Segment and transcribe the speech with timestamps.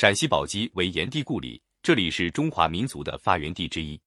[0.00, 4.00] 陕西宝鸡为炎帝故里，这里是中华民族的发源地之一。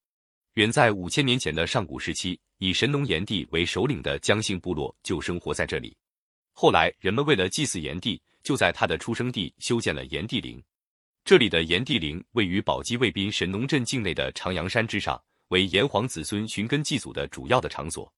[0.56, 5.96] 远在五千年前的上古时期，以神农炎帝为首领的姜姓部落就生活在这里。
[6.54, 10.60] 后来，人们为了祭祀炎帝，就在他的出生地修建了炎帝陵。
[11.26, 18.12] 这里的炎帝陵位于宝鸡卫滨神农镇境内的长阳山之上，为炎黄子孙寻根祭祖的主要的场所。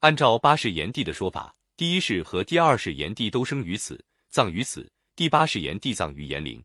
[0.00, 4.82] 按照八世炎帝的说法，第一世和第二世炎帝都生于此，葬于此；
[5.14, 6.60] 第八世炎帝葬于炎陵。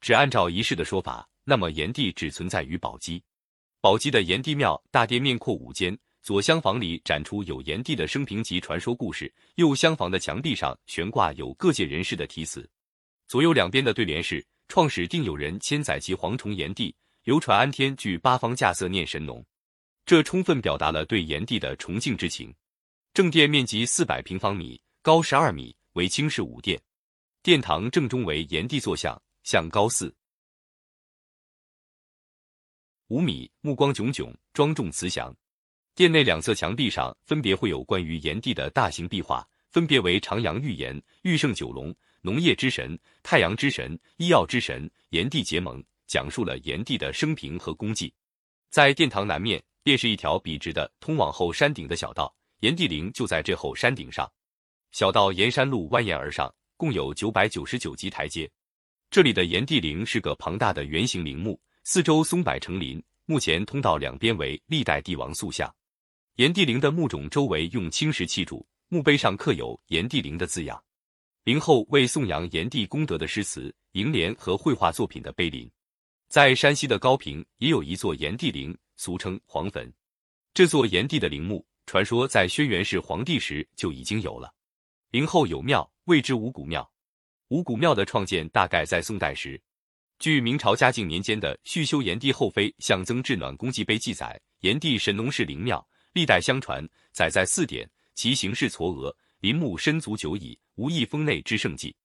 [0.00, 3.22] 只按照仪式的说法，那么炎帝只存在于宝鸡。
[3.80, 12.68] 宝鸡的炎帝庙大殿面阔五间，左厢房里展出有炎帝的生平及传说故事，右厢房的墙壁上悬挂有各界人士的题词，
[13.28, 16.94] 左右两边的对联是“创始定有人，千载其蝗虫炎帝，
[17.24, 19.44] 流传安天，聚八方架色念神农”。
[20.04, 22.54] 这充分表达了对炎帝的崇敬之情。
[23.14, 26.80] 正殿面积四百平方米，高十二米，为清式五殿。
[27.42, 29.20] 殿堂正中为炎帝坐像。
[29.50, 30.14] 像高四
[33.06, 35.34] 五米，目光炯炯，庄重慈祥。
[35.94, 48.12] 殿内两侧墙壁上分别绘有关于炎帝的大型壁画，分别为长阳玉炎、玉圣九龙、农业之神、太阳之神、医药之神、炎帝结盟，讲述了炎帝的生平和功绩。
[48.68, 54.30] 在殿堂南面，便是一条笔直的通往后山顶的小道，炎帝陵就在这后山顶上。
[54.92, 58.46] 小道沿山路蜿蜒而上，共有九百九十九级台阶。
[59.10, 65.74] 这里的炎帝陵是个庞大的圆形陵墓，四周松柏成林，目前通道两边为历代帝王塑像。
[66.34, 70.80] 炎帝陵的墓冢周围用青石砌筑，墓碑上刻有“炎帝陵”的字样。
[71.44, 75.68] 陵后为颂扬炎帝功德的诗词、楹联和绘画作品的碑林。
[76.28, 79.90] 在山西的高平也有一座炎帝陵，俗称黄坟。
[80.52, 84.52] 这座炎帝的陵墓，传说在轩辕氏皇帝时就已经有了。
[85.12, 86.88] 陵后有庙，谓之五谷庙。
[87.48, 89.58] 五谷庙的创建大概在宋代时，
[90.18, 101.96] 据明朝嘉靖年间的《续修炎帝后妃向增治暖功绩碑》记载，炎帝神农氏陵庙历代相传，载在四点，其形式嵯峨，林木深足久矣，无一封内之圣迹。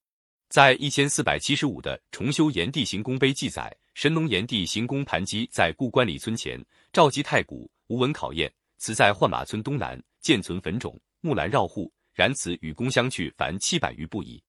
[0.47, 6.57] 在一千四百七十五的《重修炎帝行宫碑》记载，神农炎帝行宫盘基在故关里村前，
[6.93, 14.41] 召集太古，无闻考验，此在换马村东南，建存坟冢，木兰绕户，然此与宫相去凡七百余步矣。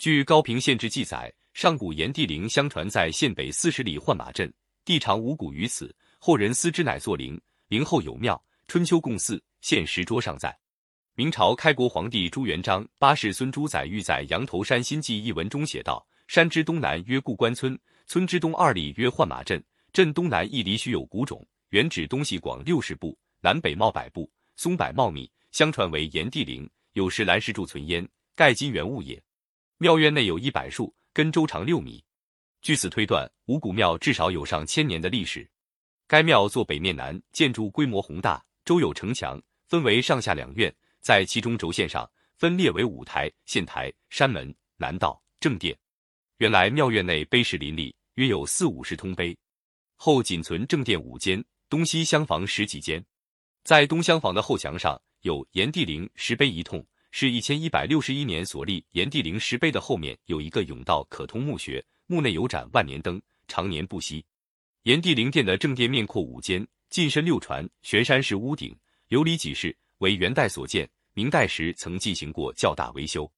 [0.00, 4.50] 据高平县志记载，上古炎帝陵相传在县北四十里换马镇，
[4.82, 7.38] 地长五谷于此，后人思之乃作陵。
[7.68, 10.58] 陵后有庙，春秋共祀，现石桌尚在。
[11.14, 19.62] 明朝开国皇帝朱元璋八世孙朱载玉在《羊头山新记》一文中写道：“山之东南曰故关村，村之东二里曰换马镇，
[19.92, 29.22] 镇东南一里许有谷种，原址东西广六十步，南北茂百步，松柏茂密，相传为炎帝陵，有石栏石柱存焉，盖今原物也。”
[29.82, 32.04] 庙院内有一柏树，根周长六米。
[32.60, 35.50] 据此推断，五谷庙至少有上千年的历史。
[36.06, 40.70] 该庙坐北面南，建筑规模宏大，周有城墙，分为上下两院，
[41.00, 45.74] 在其中轴线上分列为五台、县台、山门、南道、正殿。
[46.36, 49.34] 原来庙院内碑石林立，约有四五十通碑。
[49.96, 53.02] 后仅存正殿五间，东西厢房十几间。
[53.64, 56.86] 在东厢房的后墙上有炎帝陵石碑一通。
[57.12, 64.22] 是一千一百六十一年所立炎帝陵石碑的后面有一个甬道可通墓穴，墓内有盏万年灯，常年不熄。
[64.84, 68.74] 炎帝陵殿的正殿面阔五间，进深六船，悬山式屋顶，
[69.08, 73.30] 琉璃脊室，为元代所建，明代时曾进行过较大维修。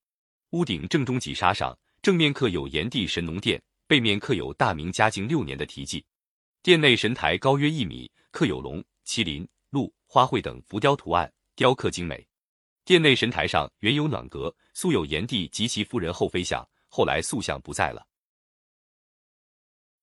[0.50, 6.04] 屋顶正中脊沙上，正面刻有炎帝神农殿，背面刻有大明嘉靖六年的题记。
[6.62, 12.24] 殿内神台高约一米，刻有龙、麒麟、鹿、花卉等浮雕图案，雕刻精美。
[12.84, 18.04] 殿内神台上原有暖阁，素有炎帝及其夫人后妃像，后来塑像不在了。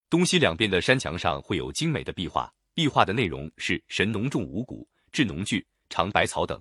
[0.09, 6.57] 东西两边的山墙上会有精美的壁画，壁画的内容是神农种五谷、制农具、尝百草等。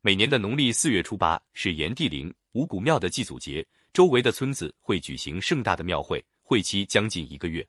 [0.00, 7.66] 每年的农历四月初八是炎帝陵五谷庙的祭祖节，周围的村子会举行盛大的庙会，会期将近一个月。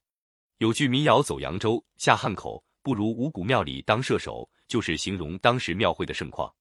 [0.59, 6.53] 有句民谣：“走扬州，下汉口，不如五谷庙里当射手”，就是形容当时庙会的盛况。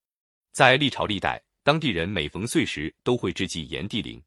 [0.58, 4.20] 在历朝历代，当地人每逢岁时都会致祭炎帝陵。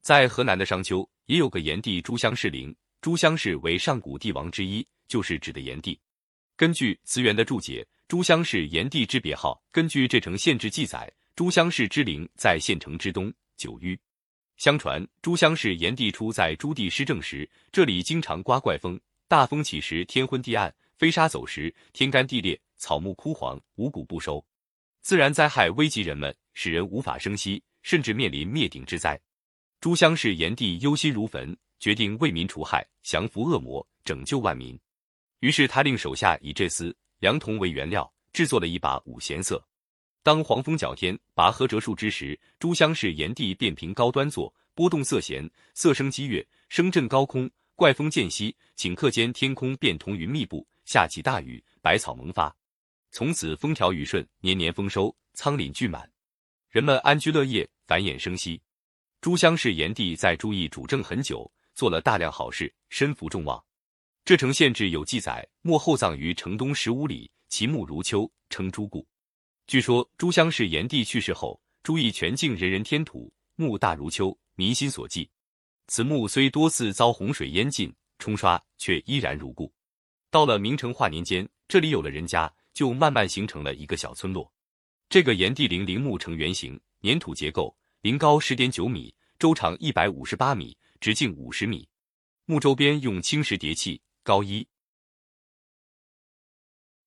[0.00, 5.96] 在河南的商丘也有个炎帝朱襄氏陵，朱襄氏为上古帝王之一，就是指的炎帝。
[6.56, 9.62] 根据词源的注解，朱襄氏炎帝之别号。
[9.70, 13.96] 根据这城县志记载，朱襄氏之陵在县城之东，九隅。
[14.56, 24.44] 相传朱襄氏炎帝初在朱棣施政时，这里经常刮怪风，大风起时天昏地暗，飞沙走石，天干地裂，草木枯黄，五谷不收。
[25.00, 29.18] 自然灾害危及人们，使人无法生息，甚至面临灭顶之灾。
[29.80, 34.78] 朱乡氏炎帝忧心如焚，决定为民除害，降服恶魔，拯救万民。
[35.40, 39.64] 于是他令手下以这丝良铜为原料，制作了一把五弦瑟。
[40.24, 47.48] 当黄风搅天，拔河折树之时，诸乡士炎帝便凭高端坐，拨动瑟弦，瑟声激越，声震高空。
[47.76, 52.54] 怪风渐息，顷刻间天空变彤云密布，下起大雨，百草萌发。
[53.10, 56.10] 从此风调雨顺，年年丰收，仓廪聚满，
[56.70, 58.60] 人们安居乐业，繁衍生息。
[59.20, 63.62] 诸乡士炎帝在诸邑主政很久，做了大量好事，身负众望。
[64.24, 69.06] 这城县志有记载，墓后葬于城东十五里，其墓如丘，称朱故。
[69.66, 75.28] 据说诸乡士炎帝去世后，诸邑全境人人添土，墓大如丘，民心所寄。
[75.86, 79.72] 此墓虽多次遭洪水淹浸冲刷，却依然如故。
[80.30, 84.48] 到了明成化年间，这里有了人家，就慢慢形成了一个小村落。
[85.08, 91.88] 这个炎帝陵陵墓呈圆形，粘土结构，陵高十点九米，周长一百五十八米，直径五十米。
[92.44, 94.00] 墓周边用青石叠砌。
[94.22, 94.64] 高一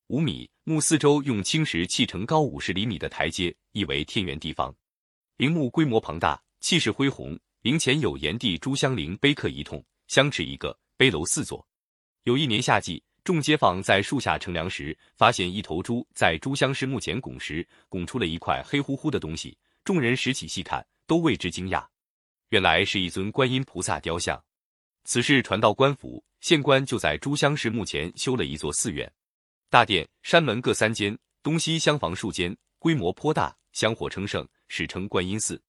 [0.07, 4.75] 五米，墓四周用青石砌成高五十厘米的台阶，意为天圆地方。
[5.37, 7.39] 陵墓规模庞大，气势恢宏。
[7.61, 11.65] 陵前有炎帝朱香陵碑刻一通，香池一个，碑楼四座。
[12.23, 19.57] 有一年夏季，众街坊在树下乘凉时，发现一头猪在朱香师墓前拱时，拱出了一块黑乎乎的东西。
[19.83, 21.85] 众人拾起细看，都为之惊讶，
[22.49, 24.43] 原来是一尊观音菩萨雕像。
[25.03, 26.23] 此事传到官府。
[26.41, 29.07] 县官就在朱香氏墓前修了一座寺院，
[29.69, 35.61] 大殿、山门各三间，东西厢房数间，规模颇大，香火称盛，史称观音寺。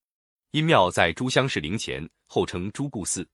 [0.52, 3.28] 阴庙在朱香氏陵前，后称朱固寺。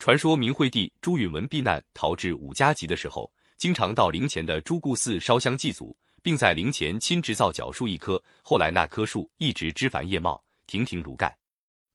[0.00, 3.32] 传说明惠帝朱允文避难逃至五家集的时候，
[3.62, 8.20] 经常到陵前的朱固寺烧香祭祖，并在陵前亲制造角树一棵。
[8.42, 11.32] 后来那棵树一直枝繁叶茂，亭亭如盖。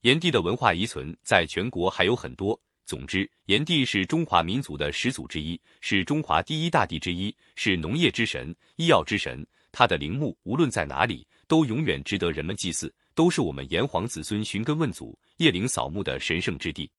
[0.03, 2.57] 炎帝的文化遗存在全国还有很多。
[2.85, 9.45] 总之，炎帝是中华民族的始祖之一，是中华第一大帝之一，是农业之神、医药之神。
[9.69, 16.89] 他的陵墓无论在哪里，都永远值得人们祭祀，都是我们炎黄子孙寻根问祖、谒陵扫墓的神圣之地。